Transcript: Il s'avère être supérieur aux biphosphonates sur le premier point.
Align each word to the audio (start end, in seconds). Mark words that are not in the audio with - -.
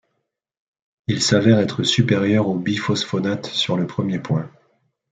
Il 1.05 1.21
s'avère 1.21 1.59
être 1.59 1.83
supérieur 1.83 2.47
aux 2.47 2.57
biphosphonates 2.57 3.45
sur 3.45 3.77
le 3.77 3.85
premier 3.85 4.17
point. 4.17 4.49